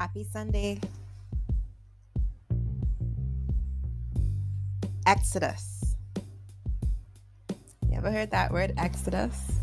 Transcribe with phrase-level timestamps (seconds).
[0.00, 0.80] Happy Sunday.
[5.04, 5.94] Exodus.
[7.86, 9.60] You ever heard that word, Exodus?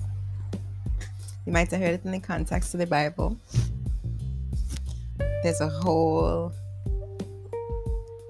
[1.48, 3.36] You might have heard it in the context of the Bible.
[5.42, 6.54] There's a whole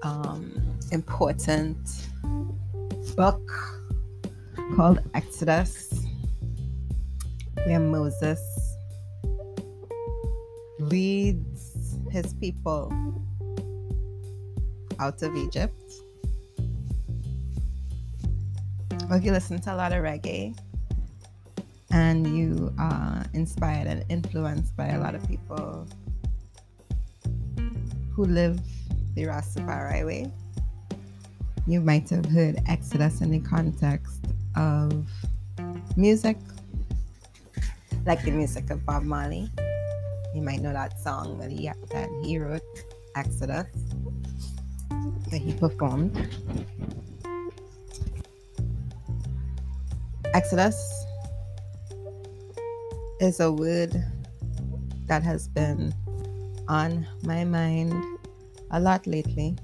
[0.02, 1.76] um, important
[3.16, 3.52] book
[4.74, 6.06] called Exodus
[7.66, 8.40] where Moses
[10.78, 11.47] leads
[12.10, 12.92] his people
[14.98, 15.74] out of Egypt.
[19.10, 20.58] If you listen to a lot of reggae
[21.90, 25.86] and you are inspired and influenced by a lot of people
[28.12, 28.60] who live
[29.14, 30.30] the Rastafari way,
[31.66, 35.08] you might have heard Exodus in the context of
[35.96, 36.36] music,
[38.04, 39.50] like the music of Bob Marley.
[40.34, 42.62] You might know that song that he that he wrote,
[43.16, 43.66] Exodus,
[45.30, 46.16] that he performed.
[50.34, 51.04] Exodus
[53.20, 54.04] is a word
[55.06, 55.92] that has been
[56.68, 57.92] on my mind
[58.70, 59.56] a lot lately.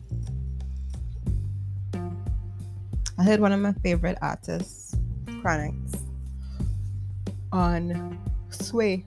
[3.17, 6.01] I heard one of my favorite artists, Chronixx,
[7.53, 8.19] on
[8.51, 9.05] Sway,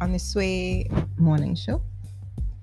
[0.00, 0.88] on the Sway
[1.18, 1.82] morning show.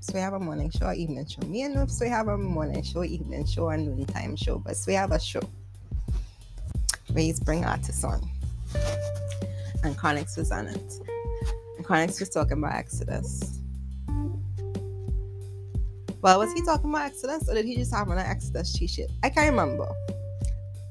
[0.01, 1.41] Sway have a morning show evening show.
[1.47, 4.93] Me and Noob Sway have a morning show, evening show, and noontime show, but Sway
[4.93, 5.41] have a show
[7.17, 8.21] he's bring artists on.
[9.83, 10.93] And Chronixx was on it.
[11.77, 13.59] And Chronixx was talking about Exodus.
[16.21, 19.09] Well, was he talking about Exodus or did he just have an Exodus t shirt?
[19.23, 19.87] I can't remember.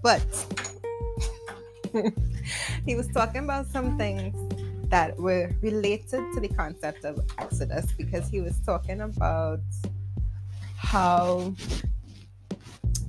[0.03, 0.23] But
[2.87, 4.48] he was talking about some things
[4.89, 9.61] that were related to the concept of Exodus because he was talking about
[10.77, 11.55] how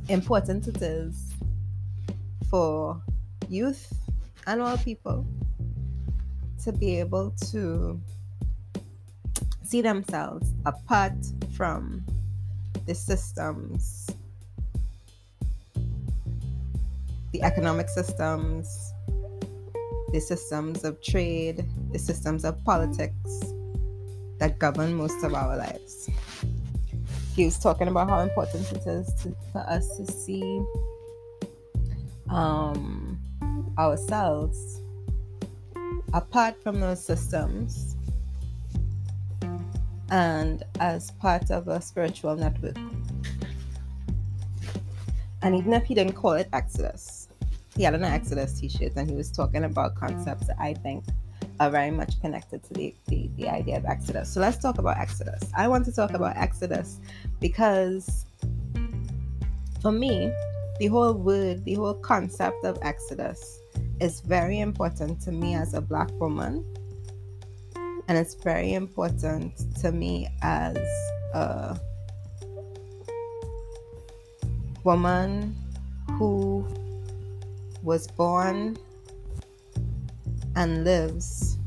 [0.10, 1.34] important it is
[2.50, 3.02] for
[3.48, 3.94] youth
[4.48, 5.26] and all people
[6.64, 8.02] to be able to
[9.64, 11.14] see themselves apart
[11.54, 12.04] from
[12.86, 14.10] the systems,
[17.32, 18.94] the economic systems,
[20.12, 23.54] the systems of trade, the systems of politics
[24.40, 26.10] that govern most of our lives.
[27.36, 30.62] He was talking about how important it is to, for us to see
[32.30, 33.20] um,
[33.78, 34.82] ourselves
[36.14, 37.96] apart from those systems
[40.12, 42.78] and as part of a spiritual network.
[45.42, 47.19] And even if he didn't call it Exodus,
[47.80, 51.06] he had an Exodus t shirt and he was talking about concepts that I think
[51.62, 54.30] are very much connected to the, the, the idea of Exodus.
[54.34, 55.50] So let's talk about Exodus.
[55.56, 57.00] I want to talk about Exodus
[57.40, 58.26] because
[59.82, 60.30] for me,
[60.82, 63.60] the whole word, the whole concept of Exodus
[64.02, 66.66] is very important to me as a black woman.
[68.10, 70.76] And it's very important to me as
[71.34, 71.80] a
[74.84, 75.56] woman
[76.18, 76.68] who
[77.84, 78.78] was born
[80.56, 81.58] and lives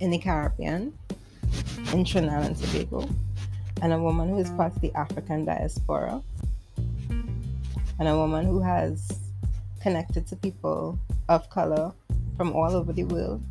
[0.00, 0.96] in the Caribbean,
[1.92, 3.08] in Trinidad and Tobago,
[3.82, 6.22] and a woman who is part of the African diaspora,
[7.08, 9.18] and a woman who has
[9.80, 10.98] connected to people
[11.28, 11.92] of color
[12.36, 13.42] from all over the world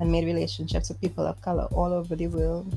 [0.00, 2.74] and made relationships with people of color all over the world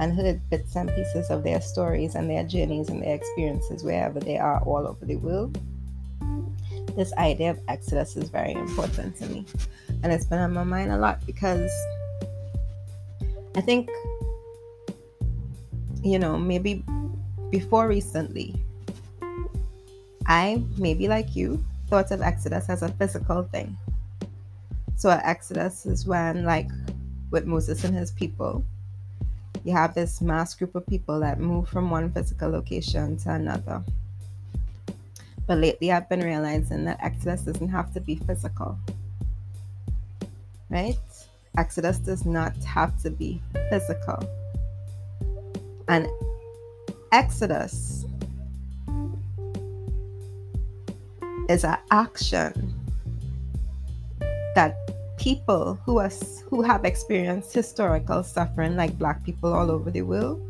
[0.00, 4.20] and heard bits and pieces of their stories and their journeys and their experiences wherever
[4.20, 5.58] they are all over the world.
[6.96, 9.46] This idea of Exodus is very important to me.
[10.02, 11.70] And it's been on my mind a lot because
[13.56, 13.88] I think,
[16.02, 16.84] you know, maybe
[17.50, 18.54] before recently,
[20.26, 23.76] I, maybe like you, thought of Exodus as a physical thing.
[24.96, 26.70] So, Exodus is when, like
[27.30, 28.64] with Moses and his people,
[29.64, 33.82] you have this mass group of people that move from one physical location to another.
[35.46, 38.78] But lately, I've been realizing that Exodus doesn't have to be physical.
[40.70, 40.96] Right?
[41.58, 44.22] Exodus does not have to be physical.
[45.88, 46.06] And
[47.12, 48.06] Exodus
[51.48, 52.74] is an action
[54.54, 54.76] that
[55.18, 56.10] people who are
[56.48, 60.40] who have experienced historical suffering like black people all over the world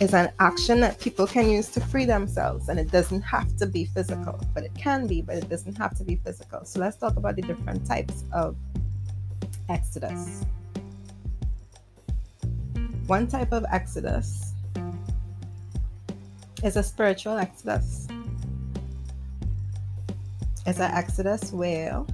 [0.00, 3.66] is an action that people can use to free themselves and it doesn't have to
[3.66, 6.96] be physical but it can be but it doesn't have to be physical so let's
[6.96, 8.56] talk about the different types of
[9.68, 10.44] exodus
[13.06, 14.52] one type of exodus
[16.62, 18.08] is a spiritual exodus.
[20.66, 22.04] It's an exodus where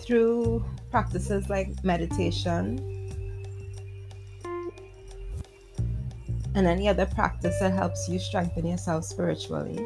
[0.00, 2.98] through practices like meditation
[6.54, 9.84] and any other practice that helps you strengthen yourself spiritually,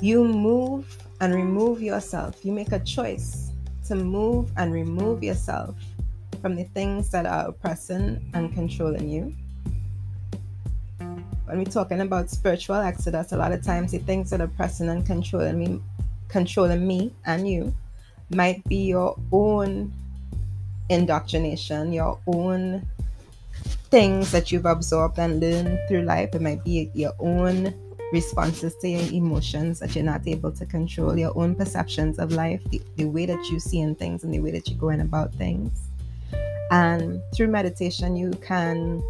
[0.00, 2.44] you move and remove yourself.
[2.44, 3.50] You make a choice
[3.86, 5.76] to move and remove yourself
[6.40, 9.34] from the things that are oppressing and controlling you.
[11.44, 14.88] When we're talking about spiritual exodus, a lot of times the things that are oppressing
[14.88, 15.82] and controlling me
[16.30, 17.74] controlling me and you
[18.30, 19.92] might be your own
[20.88, 22.86] indoctrination, your own
[23.90, 26.34] things that you've absorbed and learned through life.
[26.34, 27.74] It might be your own
[28.12, 32.60] responses to your emotions that you're not able to control, your own perceptions of life,
[32.70, 35.32] the, the way that you see in things and the way that you're going about
[35.34, 35.70] things.
[36.70, 39.02] And through meditation, you can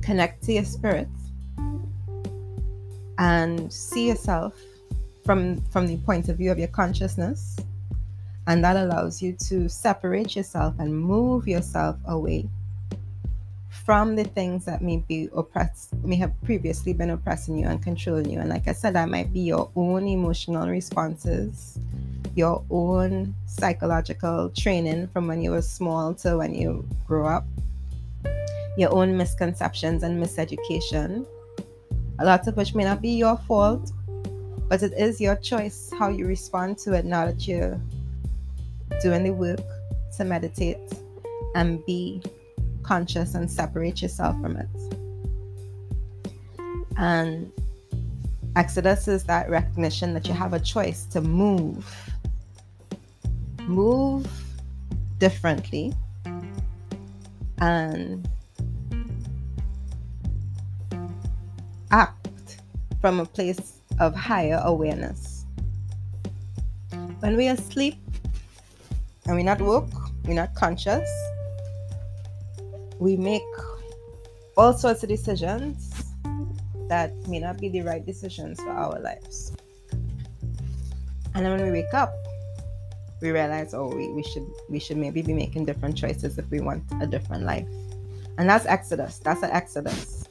[0.00, 1.08] connect to your spirit
[3.18, 4.54] and see yourself
[5.24, 7.56] from from the point of view of your consciousness.
[8.46, 12.48] And that allows you to separate yourself and move yourself away
[13.84, 18.30] from the things that may be oppressed may have previously been oppressing you and controlling
[18.30, 18.40] you.
[18.40, 21.78] And like i said that might be your own emotional responses
[22.34, 27.44] your own psychological training from when you were small to when you grow up
[28.76, 31.26] your own misconceptions and miseducation.
[32.18, 33.92] A lot of which may not be your fault
[34.68, 37.80] but it is your choice how you respond to it now that you're
[39.00, 39.60] doing the work
[40.16, 40.78] to meditate
[41.54, 42.22] and be
[42.82, 44.68] conscious and separate yourself from it.
[46.96, 47.52] And
[48.54, 52.10] Exodus is that recognition that you have a choice to move.
[53.62, 54.26] Move
[55.18, 55.94] differently
[57.60, 58.28] and
[61.90, 62.58] act
[63.00, 65.46] from a place of higher awareness.
[67.20, 67.98] When we are asleep
[69.26, 69.94] and we're not woke,
[70.24, 71.08] we're not conscious,
[72.98, 73.42] we make
[74.56, 76.12] all sorts of decisions
[76.88, 79.52] that may not be the right decisions for our lives.
[81.34, 82.12] And then when we wake up,
[83.20, 86.60] we realize, oh, we, we should we should maybe be making different choices if we
[86.60, 87.68] want a different life.
[88.36, 89.18] And that's Exodus.
[89.18, 90.24] That's an Exodus.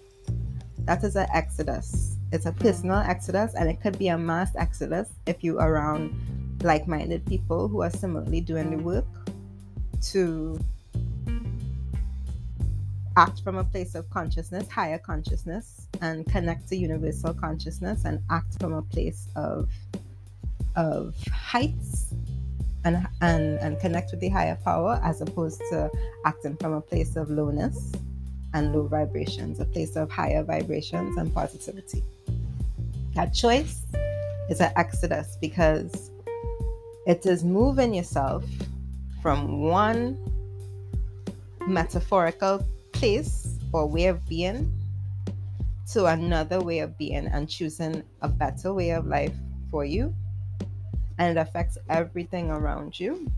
[0.79, 2.17] That is an Exodus.
[2.31, 6.61] It's a personal exodus and it could be a mass exodus if you are around
[6.63, 9.05] like minded people who are similarly doing the work
[10.01, 10.59] to
[13.17, 18.59] act from a place of consciousness, higher consciousness, and connect to universal consciousness and act
[18.59, 19.69] from a place of
[20.77, 22.13] of heights
[22.85, 25.91] and and and connect with the higher power as opposed to
[26.25, 27.91] acting from a place of lowness
[28.53, 32.03] and low vibrations, a place of higher vibrations and positivity.
[33.13, 33.81] That choice
[34.49, 36.11] is an exodus because
[37.05, 38.45] it is moving yourself
[39.21, 40.17] from one
[41.67, 44.71] metaphorical place or way of being
[45.91, 49.33] to another way of being and choosing a better way of life
[49.69, 50.15] for you.
[51.17, 53.29] And it affects everything around you.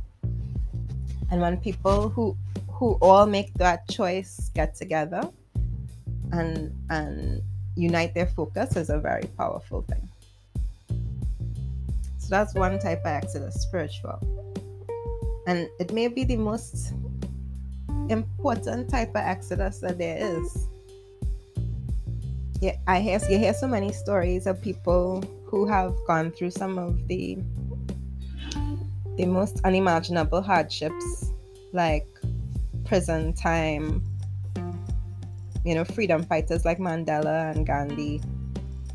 [1.32, 2.38] And when people who
[2.70, 5.22] who all make that choice get together
[6.32, 7.42] and and
[7.76, 10.10] unite their focus is a very powerful thing.
[12.18, 14.20] So that's one type of exodus, spiritual.
[15.46, 16.94] And it may be the most
[18.10, 20.68] important type of exodus that there is.
[22.62, 26.78] Yeah, I hear you hear so many stories of people who have gone through some
[26.78, 27.38] of the
[29.18, 31.32] the most unimaginable hardships,
[31.72, 32.08] like
[32.86, 34.04] prison time,
[35.66, 38.22] you know, freedom fighters like Mandela and Gandhi,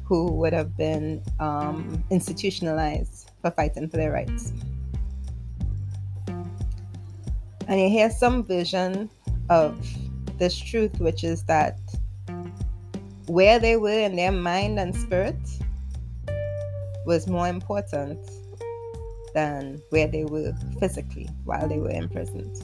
[0.04, 4.52] who would have been um, institutionalized for fighting for their rights.
[7.66, 9.10] And you hear some vision
[9.50, 9.78] of
[10.38, 11.78] this truth, which is that
[13.26, 15.36] where they were in their mind and spirit
[17.04, 18.18] was more important
[19.34, 22.56] than where they were physically while they were imprisoned.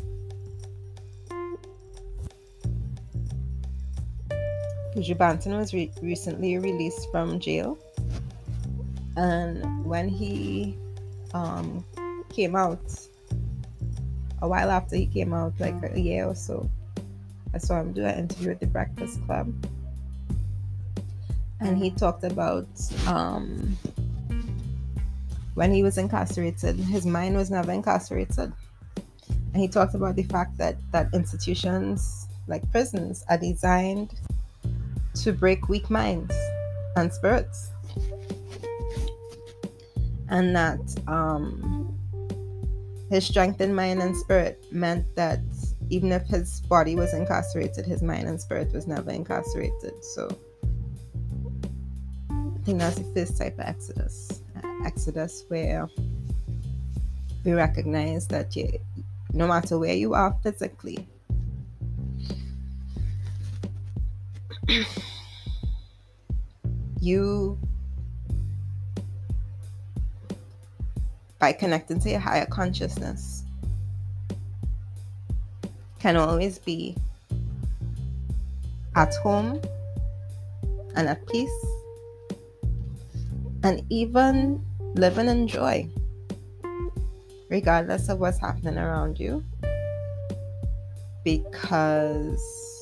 [4.94, 7.76] Buju Banton was re- recently released from jail,
[9.16, 10.78] and when he
[11.32, 11.84] um,
[12.32, 12.80] came out,
[14.40, 16.70] a while after he came out, like a year or so,
[17.52, 19.52] I saw him do an interview at the Breakfast Club,
[21.60, 22.68] and he talked about
[23.08, 23.76] um,
[25.54, 28.52] when he was incarcerated, his mind was never incarcerated.
[29.28, 34.12] And he talked about the fact that, that institutions like prisons are designed
[35.24, 36.34] to break weak minds
[36.96, 37.70] and spirits.
[40.28, 41.98] And that um,
[43.10, 45.40] his strength in mind and spirit meant that
[45.88, 50.04] even if his body was incarcerated, his mind and spirit was never incarcerated.
[50.04, 50.28] So
[52.30, 54.42] I think that's the first type of exodus.
[54.84, 55.88] Exodus where
[57.44, 58.78] we recognize that you,
[59.32, 61.08] no matter where you are physically,
[67.04, 67.58] you
[71.38, 73.44] by connecting to your higher consciousness
[76.00, 76.96] can always be
[78.96, 79.60] at home
[80.96, 81.66] and at peace
[83.62, 85.88] and even living in joy,
[87.48, 89.42] regardless of what's happening around you.
[91.24, 92.73] Because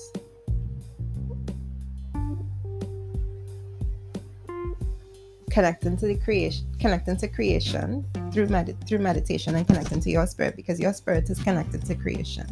[5.53, 10.27] connecting to the creation, connecting to creation through med- through meditation and connecting to your
[10.27, 12.47] spirit, because your spirit is connected to creation.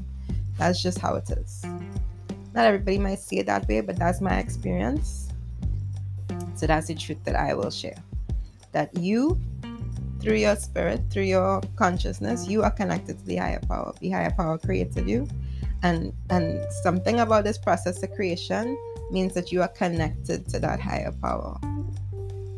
[0.59, 1.64] That's just how it is.
[2.54, 5.28] Not everybody might see it that way, but that's my experience.
[6.54, 7.97] So that's the truth that I will share
[8.73, 9.40] that you
[10.21, 13.95] through your spirit, through your consciousness, you are connected to the higher power.
[14.00, 15.26] The higher power created you.
[15.83, 18.76] And and something about this process of creation
[19.11, 21.59] means that you are connected to that higher power.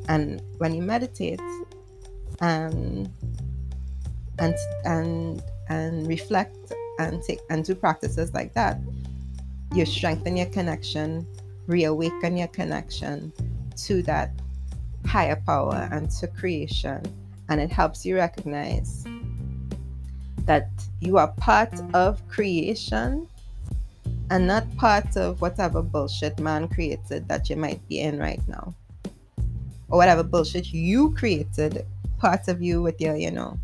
[0.09, 1.40] And when you meditate
[2.40, 3.11] and
[4.38, 4.54] and
[4.85, 8.80] and and reflect and take and do practices like that,
[9.75, 11.26] you strengthen your connection,
[11.66, 13.32] reawaken your connection
[13.76, 14.32] to that
[15.06, 17.02] higher power and to creation.
[17.49, 19.04] And it helps you recognize
[20.47, 23.28] that you are part of creation
[24.30, 28.75] and not part of whatever bullshit man created that you might be in right now.
[29.93, 31.87] Or whatever bullshit you created,
[32.19, 33.59] part of you with your, you know,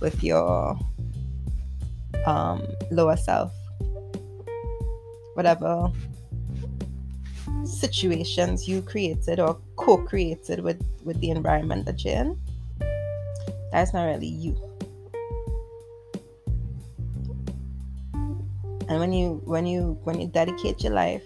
[0.00, 0.78] with your
[2.26, 3.52] um, lower self.
[5.34, 5.92] Whatever
[7.64, 12.38] situations you created or co-created with with the environment that you're in
[13.70, 14.56] that's not really you
[18.88, 21.22] and when you when you when you dedicate your life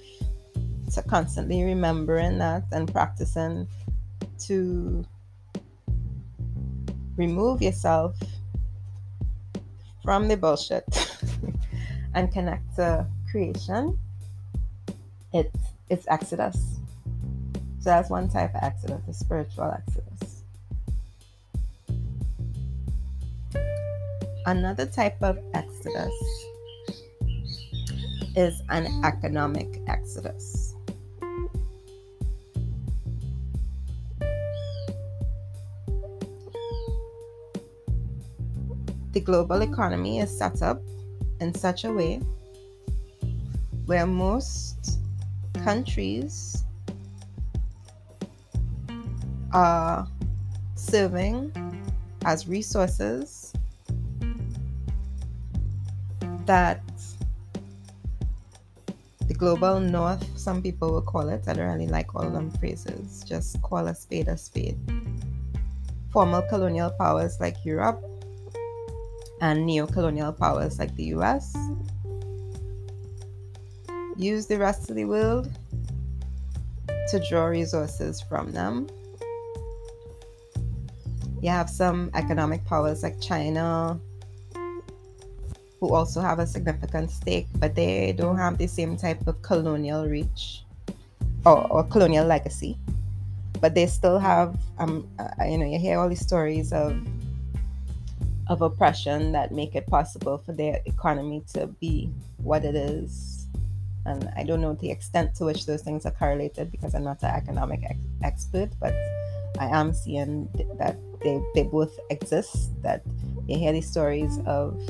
[0.92, 3.66] to constantly remembering that and practicing
[4.46, 5.04] to
[7.16, 8.16] remove yourself
[10.02, 10.84] from the bullshit
[12.14, 13.98] and connect to creation
[15.32, 15.58] it's
[15.88, 16.78] it's exodus.
[17.78, 20.44] So that's one type of exodus, the spiritual exodus.
[24.46, 26.12] Another type of exodus
[28.36, 30.74] is an economic exodus.
[39.12, 40.80] The global economy is set up
[41.40, 42.20] in such a way
[43.84, 45.00] where most
[45.62, 46.64] countries
[49.52, 50.08] are
[50.76, 51.52] serving
[52.24, 53.52] as resources
[56.46, 56.80] that
[59.28, 63.22] the global north, some people will call it, I don't really like all them phrases,
[63.24, 64.78] just call a spade a spade.
[66.10, 68.02] Formal colonial powers like Europe
[69.42, 71.54] and neo colonial powers like the US
[74.16, 75.50] use the rest of the world
[77.08, 78.86] to draw resources from them.
[81.42, 84.00] You have some economic powers like China,
[85.80, 90.06] who also have a significant stake, but they don't have the same type of colonial
[90.06, 90.62] reach
[91.44, 92.78] or, or colonial legacy.
[93.60, 96.96] But they still have, um, uh, you know, you hear all these stories of
[98.52, 103.42] of oppression that make it possible for their economy to be what it is
[104.04, 107.22] and I don't know the extent to which those things are correlated because I'm not
[107.22, 108.94] an economic ex- expert, but
[109.58, 112.70] I am seeing that they, they both exist.
[112.82, 113.02] That
[113.46, 114.80] you hear these stories of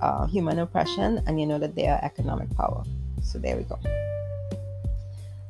[0.00, 2.84] uh, human oppression, and you know that they are economic power.
[3.22, 3.78] So there we go.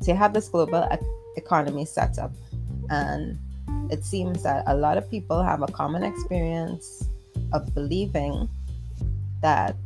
[0.01, 2.33] So you have this global e- economy set up,
[2.91, 3.39] and
[3.93, 7.05] it seems that a lot of people have a common experience
[7.53, 8.49] of believing
[9.41, 9.77] that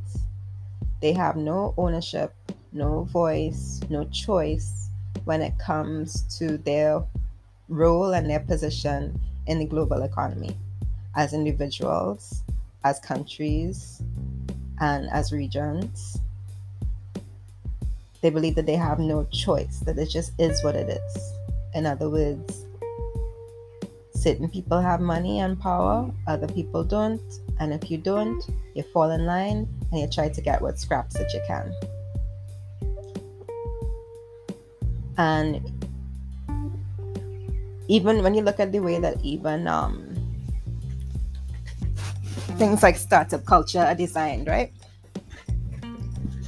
[1.01, 2.35] they have no ownership
[2.77, 4.91] no voice, no choice
[5.25, 7.03] when it comes to their
[7.69, 10.57] role and their position in the global economy.
[11.19, 12.43] as individuals,
[12.85, 14.03] as countries,
[14.81, 16.21] and as regions.
[18.21, 21.33] They believe that they have no choice, that it just is what it is.
[21.73, 22.66] In other words,
[24.27, 27.23] certain people have money and power, other people don't.
[27.61, 28.43] And if you don't,
[28.75, 31.73] you fall in line and you try to get what scraps that you can.
[35.17, 35.63] And
[37.87, 40.17] even when you look at the way that even um,
[42.59, 44.73] things like startup culture are designed, right?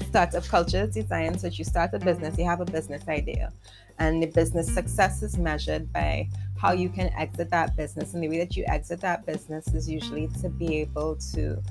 [0.08, 3.52] Startup culture is designed so that you start a business, you have a business idea,
[4.00, 6.28] and the business success is measured by
[6.60, 8.14] how you can exit that business.
[8.14, 11.62] And the way that you exit that business is usually to be able to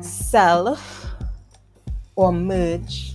[0.00, 0.78] sell
[2.16, 3.14] or merge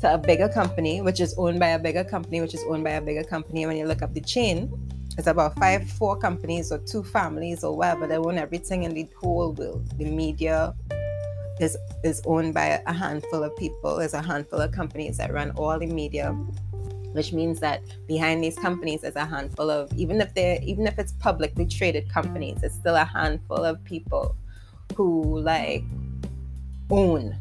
[0.00, 2.90] to a bigger company, which is owned by a bigger company, which is owned by
[2.90, 3.62] a bigger company.
[3.62, 4.72] And When you look up the chain,
[5.18, 8.06] it's about five, four companies or two families or whatever.
[8.06, 9.86] They own everything in the whole world.
[9.98, 10.74] The media
[11.60, 13.96] is is owned by a handful of people.
[13.96, 16.36] There's a handful of companies that run all the media,
[17.14, 20.98] which means that behind these companies is a handful of even if they're even if
[20.98, 24.34] it's publicly traded companies, it's still a handful of people
[24.96, 25.84] who like
[26.90, 27.38] own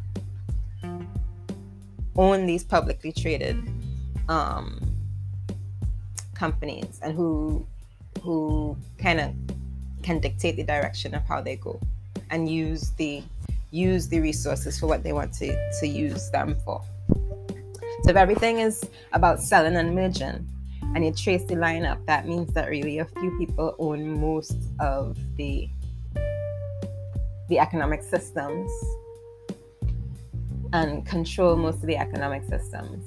[2.15, 3.57] own these publicly traded
[4.29, 4.79] um,
[6.35, 7.65] companies and who
[8.21, 9.33] who kind of
[10.03, 11.79] can dictate the direction of how they go
[12.29, 13.23] and use the
[13.71, 15.47] use the resources for what they want to
[15.79, 16.79] to use them for.
[18.03, 18.83] So if everything is
[19.13, 20.45] about selling and merging
[20.93, 25.17] and you trace the lineup, that means that really a few people own most of
[25.37, 25.69] the
[27.47, 28.69] the economic systems
[30.73, 33.05] and control most of the economic systems,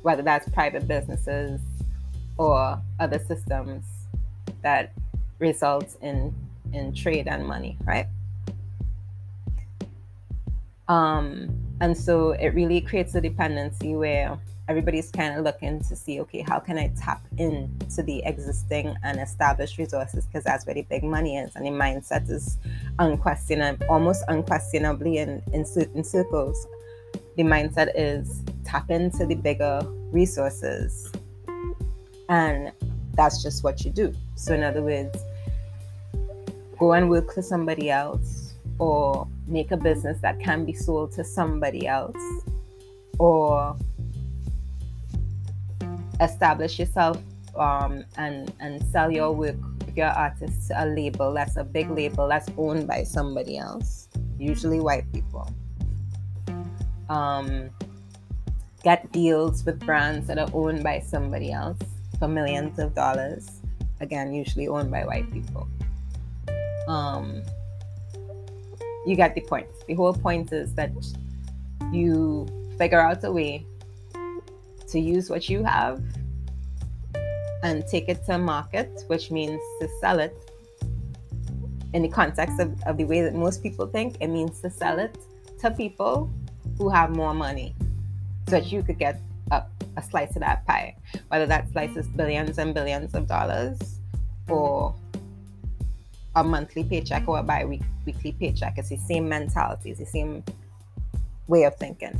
[0.00, 1.60] whether that's private businesses
[2.38, 3.84] or other systems
[4.62, 4.92] that
[5.40, 6.34] results in
[6.72, 8.06] in trade and money, right?
[10.88, 14.38] Um, and so it really creates a dependency where
[14.68, 19.18] everybody's kind of looking to see, okay, how can I tap into the existing and
[19.18, 20.26] established resources?
[20.26, 21.56] Because that's where the big money is.
[21.56, 22.58] And the mindset is
[22.98, 26.66] unquestionable, almost unquestionably in, in certain circles.
[27.36, 31.10] The mindset is tap into the bigger resources.
[32.28, 32.72] And
[33.14, 34.12] that's just what you do.
[34.34, 35.16] So, in other words,
[36.78, 38.47] go and work for somebody else
[38.78, 42.16] or make a business that can be sold to somebody else
[43.18, 43.76] or
[46.20, 47.18] establish yourself
[47.56, 49.56] um, and and sell your work
[49.96, 54.80] your artist to a label that's a big label that's owned by somebody else usually
[54.80, 55.50] white people.
[57.08, 57.70] Um,
[58.82, 61.78] get deals with brands that are owned by somebody else
[62.18, 63.60] for millions of dollars.
[64.00, 65.68] Again usually owned by white people.
[66.86, 67.42] Um,
[69.08, 70.92] you get the point the whole point is that
[71.92, 73.66] you figure out a way
[74.86, 76.02] to use what you have
[77.62, 80.34] and take it to market, which means to sell it.
[81.92, 84.98] In the context of, of the way that most people think, it means to sell
[84.98, 85.16] it
[85.60, 86.30] to people
[86.76, 87.74] who have more money
[88.46, 89.62] so that you could get a,
[89.96, 90.94] a slice of that pie,
[91.28, 94.00] whether that slice is billions and billions of dollars
[94.48, 94.94] or
[96.40, 97.70] a monthly paycheck or a mm-hmm.
[97.70, 98.78] bi weekly paycheck.
[98.78, 100.44] It's the same mentality, it's the same
[101.46, 102.18] way of thinking.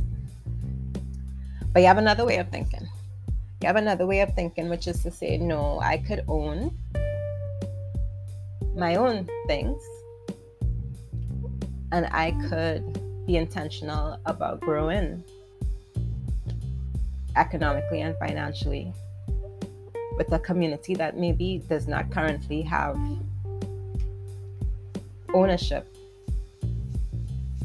[1.73, 2.87] But you have another way of thinking.
[3.61, 6.77] You have another way of thinking, which is to say, no, I could own
[8.75, 9.81] my own things
[11.91, 15.23] and I could be intentional about growing
[17.35, 18.93] economically and financially
[20.17, 22.97] with a community that maybe does not currently have
[25.33, 25.87] ownership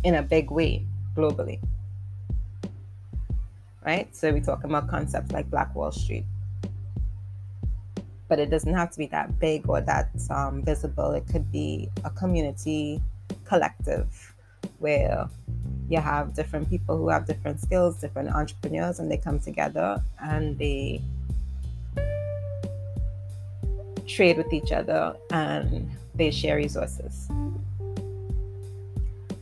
[0.02, 0.84] in a big way
[1.16, 1.60] globally
[3.84, 4.14] right?
[4.14, 6.24] So we're talking about concepts like Black Wall Street.
[8.28, 11.12] But it doesn't have to be that big or that um, visible.
[11.12, 13.02] It could be a community
[13.44, 14.32] collective
[14.78, 15.28] where
[15.88, 20.58] you have different people who have different skills, different entrepreneurs, and they come together and
[20.58, 21.02] they
[24.08, 27.28] trade with each other and they share resources.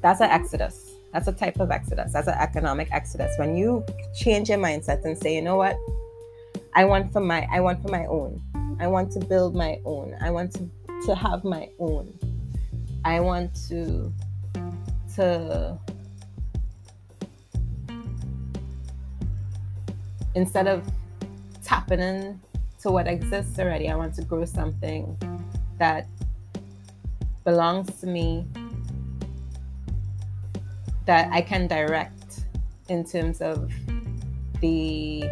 [0.00, 2.12] That's an exodus that's a type of exodus.
[2.14, 3.38] That's an economic exodus.
[3.38, 5.76] When you change your mindset and say, you know what,
[6.74, 8.42] I want for my I want for my own.
[8.80, 10.16] I want to build my own.
[10.20, 10.70] I want to
[11.06, 12.18] to have my own.
[13.04, 14.10] I want to
[15.16, 15.78] to
[20.34, 20.82] instead of
[21.62, 22.40] tapping in
[22.80, 25.18] to what exists already, I want to grow something
[25.78, 26.06] that
[27.44, 28.46] belongs to me
[31.06, 32.44] that I can direct
[32.88, 33.70] in terms of
[34.60, 35.24] the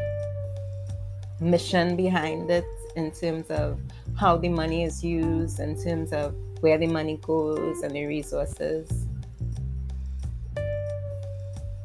[1.40, 2.64] mission behind it,
[2.96, 3.79] in terms of
[4.18, 9.07] how the money is used, in terms of where the money goes and the resources.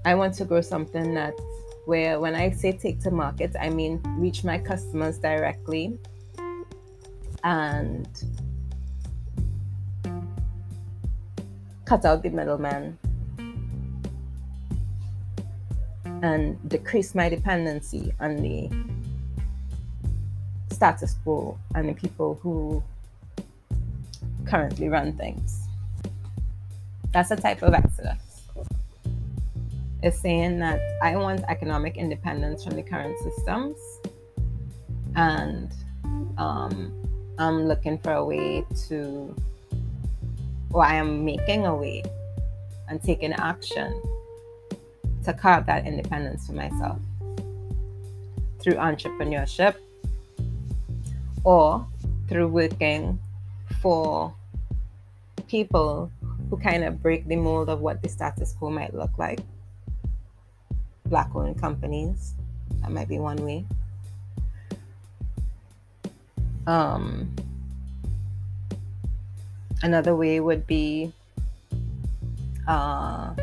[0.04, 1.34] I want to grow something that
[1.86, 5.98] where when I say take to market, I mean reach my customers directly
[7.44, 8.08] and
[11.86, 12.98] cut out the middleman
[16.22, 18.70] and decrease my dependency on the
[20.72, 22.84] status quo and the people who
[24.46, 25.68] currently run things.
[27.12, 28.18] That's a type of exodus.
[30.04, 33.78] It's saying that I want economic independence from the current systems
[35.16, 35.72] and
[36.38, 36.94] um,
[37.38, 39.36] I'm looking for a way to,
[40.76, 42.04] or I am making a way
[42.90, 43.98] and taking action
[45.24, 47.00] to carve that independence for myself
[48.60, 49.76] through entrepreneurship
[51.46, 51.88] or
[52.28, 53.18] through working
[53.82, 54.36] for
[55.48, 56.12] people
[56.50, 59.40] who kind of break the mold of what the status quo might look like.
[61.06, 62.34] Black owned companies,
[62.82, 63.66] that might be one way.
[66.68, 67.34] Um,
[69.84, 71.12] another way would be
[72.68, 73.34] uh,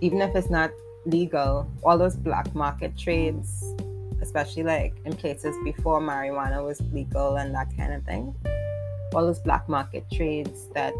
[0.00, 0.70] even if it's not
[1.04, 3.64] legal, all those black market trades,
[4.20, 8.34] especially like in places before marijuana was legal and that kind of thing,
[9.14, 10.94] all those black market trades that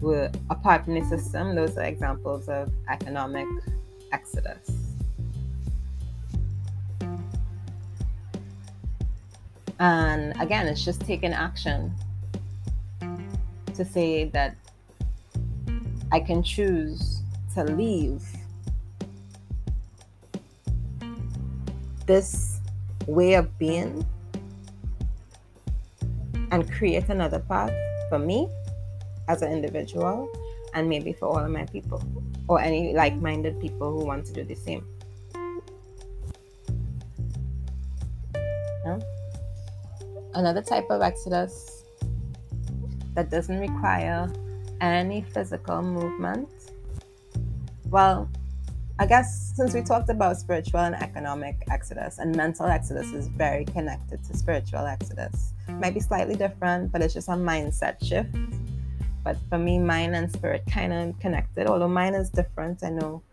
[0.00, 3.46] were apart from the system, those are examples of economic
[4.12, 4.87] exodus.
[9.80, 11.92] And again, it's just taking action
[13.74, 14.56] to say that
[16.10, 17.22] I can choose
[17.54, 18.24] to leave
[22.06, 22.60] this
[23.06, 24.04] way of being
[26.50, 27.72] and create another path
[28.08, 28.48] for me
[29.28, 30.28] as an individual
[30.74, 32.02] and maybe for all of my people
[32.48, 34.86] or any like minded people who want to do the same.
[40.38, 41.82] Another type of exodus
[43.16, 44.32] that doesn't require
[44.80, 46.48] any physical movement?
[47.90, 48.30] Well,
[49.00, 53.64] I guess since we talked about spiritual and economic exodus, and mental exodus is very
[53.64, 55.54] connected to spiritual exodus.
[55.68, 58.30] Might be slightly different, but it's just a mindset shift.
[59.24, 63.24] But for me, mind and spirit kind of connected, although mine is different, I know.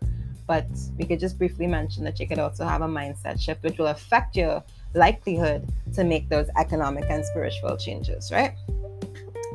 [0.48, 0.66] But
[0.98, 3.86] we could just briefly mention that you could also have a mindset shift, which will
[3.86, 8.54] affect your likelihood to make those economic and spiritual changes, right?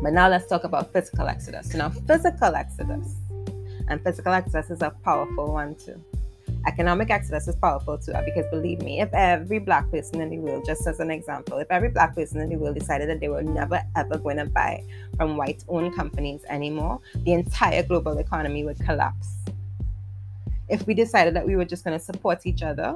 [0.02, 1.74] But now let's talk about physical exodus.
[1.74, 3.16] Now physical exodus,
[3.88, 6.04] and physical exodus is a powerful one too.
[6.68, 10.64] Economic exodus is powerful too, because believe me, if every black person in the world,
[10.66, 13.42] just as an example, if every black person in the world decided that they were
[13.42, 14.84] never ever going to buy
[15.18, 19.38] from white owned companies anymore, the entire global economy would collapse.
[20.70, 22.96] If we decided that we were just going to support each other,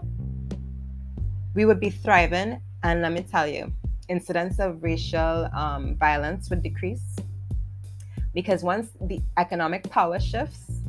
[1.56, 2.62] we would be thriving.
[2.84, 3.74] And let me tell you,
[4.10, 7.15] incidence of racial um, violence would decrease
[8.36, 10.82] because once the economic power shifts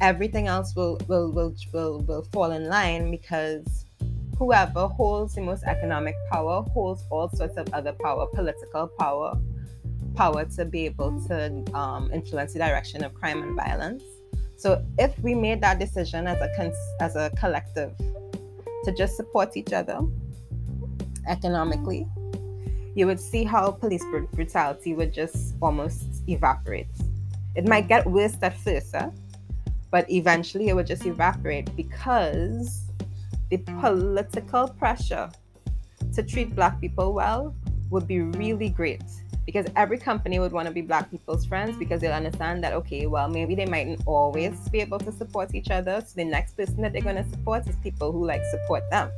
[0.00, 3.86] everything else will will will will, will fall in line because
[4.38, 9.36] whoever holds the most economic power holds all sorts of other power political power
[10.14, 14.02] power to be able to um, influence the direction of crime and violence
[14.56, 17.92] so if we made that decision as a cons- as a collective
[18.84, 19.98] to just support each other
[21.28, 22.06] economically
[22.94, 26.86] you would see how police brutality would just almost evaporate.
[27.56, 29.10] It might get worse at first, huh?
[29.90, 32.82] but eventually it would just evaporate because
[33.50, 35.30] the political pressure
[36.14, 37.54] to treat black people well
[37.90, 39.04] would be really great
[39.46, 43.06] because every company would want to be black people's friends because they'll understand that okay
[43.06, 46.80] well maybe they mightn't always be able to support each other so the next person
[46.80, 49.10] that they're going to support is people who like support them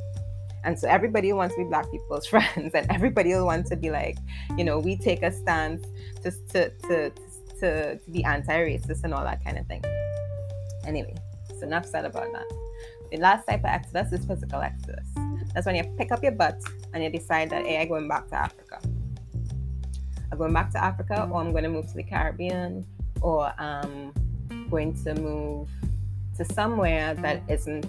[0.67, 3.89] and so everybody wants to be black people's friends and everybody will want to be
[3.89, 4.17] like,
[4.57, 5.85] you know, we take a stance
[6.23, 7.11] to to to
[7.59, 9.83] to, to be anti-racist and all that kind of thing.
[10.85, 11.15] Anyway,
[11.57, 12.45] so enough said about that.
[13.11, 15.07] The last type of exodus is physical exodus.
[15.53, 16.61] That's when you pick up your butt
[16.93, 18.79] and you decide that, hey, I'm going back to Africa.
[20.31, 21.35] I'm going back to Africa, or mm-hmm.
[21.35, 22.85] I'm going to move to the Caribbean,
[23.21, 24.13] or I'm
[24.69, 25.69] going to move
[26.37, 27.51] to somewhere that mm-hmm.
[27.51, 27.85] isn't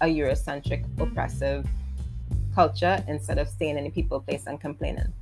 [0.00, 1.66] a Eurocentric oppressive
[2.54, 5.12] culture instead of staying in the people place and complaining.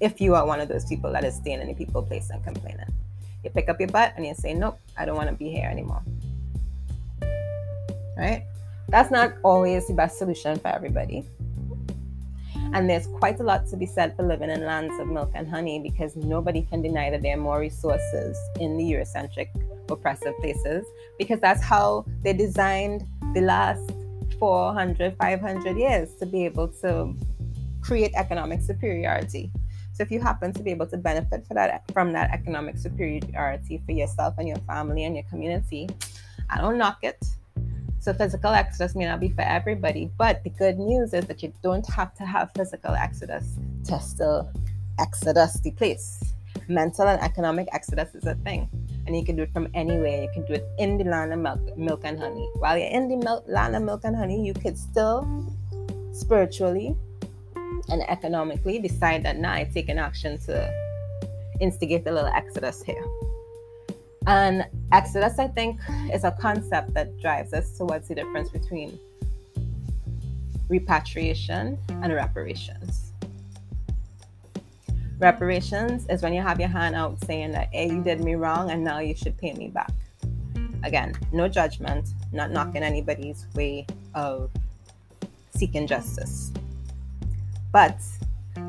[0.00, 2.42] if you are one of those people that is staying in the people place and
[2.44, 2.86] complaining.
[3.42, 5.68] You pick up your butt and you say, Nope, I don't want to be here
[5.68, 6.02] anymore.
[8.16, 8.44] Right?
[8.88, 11.24] That's not always the best solution for everybody.
[12.72, 15.48] And there's quite a lot to be said for living in lands of milk and
[15.48, 19.48] honey because nobody can deny that there are more resources in the Eurocentric
[19.90, 20.84] oppressive places
[21.18, 23.90] because that's how they designed the last
[24.38, 27.14] 400, 500 years to be able to
[27.80, 29.50] create economic superiority.
[29.92, 33.92] So if you happen to be able to benefit that from that economic superiority for
[33.92, 35.88] yourself and your family and your community,
[36.50, 37.24] I don't knock it.
[37.98, 41.52] So physical exodus may not be for everybody, but the good news is that you
[41.62, 43.56] don't have to have physical exodus
[43.86, 44.50] to still
[44.98, 46.22] exodus the place.
[46.68, 48.68] Mental and economic exodus is a thing,
[49.06, 50.22] and you can do it from anywhere.
[50.22, 52.48] You can do it in the land of milk, milk and honey.
[52.58, 55.26] While you're in the milk, land of milk and honey, you could still
[56.12, 56.96] spiritually
[57.88, 60.72] and economically decide that now I take an action to
[61.60, 63.04] instigate a little exodus here.
[64.26, 65.80] And exodus, I think,
[66.12, 68.98] is a concept that drives us towards the difference between
[70.68, 73.12] repatriation and reparations.
[75.18, 78.70] Reparations is when you have your hand out saying that, hey, you did me wrong
[78.70, 79.92] and now you should pay me back.
[80.82, 84.50] Again, no judgment, not knocking anybody's way of
[85.54, 86.52] seeking justice.
[87.72, 87.98] But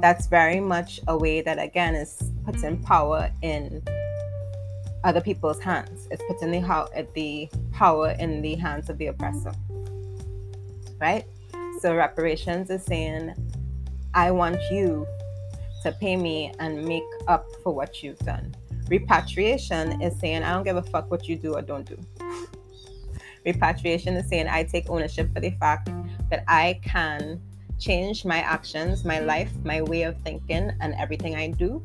[0.01, 3.81] that's very much a way that, again, is putting power in
[5.07, 6.05] other people's hands.
[6.11, 9.53] It's putting the, how, uh, the power in the hands of the oppressor.
[10.99, 11.23] Right?
[11.79, 13.33] So reparations is saying,
[14.13, 15.07] I want you
[15.83, 18.53] to pay me and make up for what you've done.
[18.89, 21.97] Repatriation is saying, I don't give a fuck what you do or don't do.
[23.45, 25.89] Repatriation is saying, I take ownership for the fact
[26.29, 27.39] that I can
[27.79, 31.81] change my actions, my life, my way of thinking, and everything I do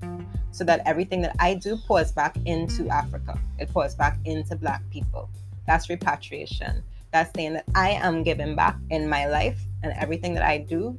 [0.53, 3.39] so that everything that I do pours back into Africa.
[3.59, 5.29] It pours back into Black people.
[5.67, 6.83] That's repatriation.
[7.11, 10.97] That's saying that I am giving back in my life and everything that I do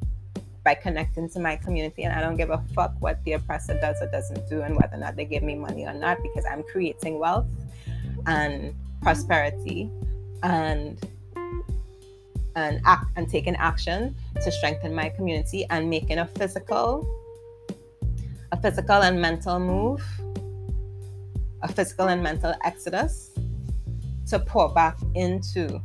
[0.64, 2.04] by connecting to my community.
[2.04, 4.96] And I don't give a fuck what the oppressor does or doesn't do and whether
[4.96, 7.48] or not they give me money or not because I'm creating wealth
[8.26, 9.90] and prosperity
[10.42, 10.98] and
[12.56, 17.08] and act and taking action to strengthen my community and making a physical
[18.54, 20.02] a physical and mental move
[21.64, 23.32] a physical and mental exodus
[24.28, 25.82] to pour back into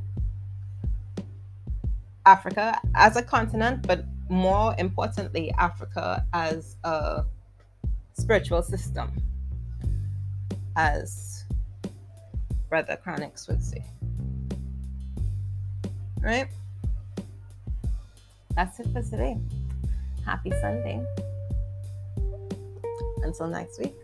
[2.27, 7.25] Africa as a continent, but more importantly, Africa as a
[8.13, 9.13] spiritual system,
[10.77, 11.45] as
[12.69, 13.83] Brother Chronixx would say.
[16.21, 16.49] Right?
[18.57, 19.39] That's it for today.
[20.27, 21.07] Happy Sunday.
[23.23, 23.97] Until next week.